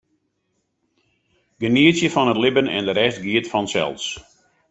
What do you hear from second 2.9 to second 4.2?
rest giet fansels.